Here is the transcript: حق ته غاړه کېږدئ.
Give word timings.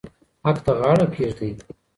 حق 0.45 0.57
ته 0.65 0.71
غاړه 0.79 1.05
کېږدئ. 1.13 1.51